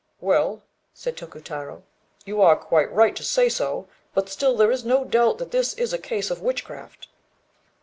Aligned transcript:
"Well," 0.19 0.63
said 0.95 1.15
Tokutarô, 1.15 1.83
"you 2.25 2.41
are 2.41 2.55
quite 2.55 2.91
right 2.91 3.15
to 3.15 3.23
say 3.23 3.49
so; 3.49 3.87
but 4.15 4.29
still 4.29 4.57
there 4.57 4.71
is 4.71 4.83
no 4.83 5.05
doubt 5.05 5.37
that 5.37 5.51
this 5.51 5.75
is 5.75 5.93
a 5.93 5.99
case 5.99 6.31
of 6.31 6.41
witchcraft." 6.41 7.07